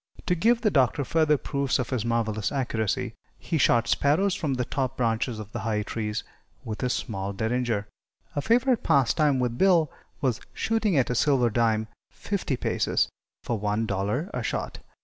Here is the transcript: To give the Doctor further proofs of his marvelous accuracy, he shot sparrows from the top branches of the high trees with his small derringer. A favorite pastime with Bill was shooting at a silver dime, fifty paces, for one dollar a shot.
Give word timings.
To 0.25 0.33
give 0.33 0.61
the 0.61 0.71
Doctor 0.71 1.05
further 1.05 1.37
proofs 1.37 1.77
of 1.77 1.91
his 1.91 2.03
marvelous 2.03 2.51
accuracy, 2.51 3.13
he 3.37 3.59
shot 3.59 3.87
sparrows 3.87 4.33
from 4.33 4.55
the 4.55 4.65
top 4.65 4.97
branches 4.97 5.37
of 5.37 5.51
the 5.51 5.59
high 5.59 5.83
trees 5.83 6.23
with 6.65 6.81
his 6.81 6.91
small 6.93 7.33
derringer. 7.33 7.87
A 8.35 8.41
favorite 8.41 8.81
pastime 8.81 9.39
with 9.39 9.59
Bill 9.59 9.91
was 10.19 10.41
shooting 10.55 10.97
at 10.97 11.11
a 11.11 11.13
silver 11.13 11.51
dime, 11.51 11.87
fifty 12.09 12.57
paces, 12.57 13.09
for 13.43 13.59
one 13.59 13.85
dollar 13.85 14.31
a 14.33 14.41
shot. 14.41 14.79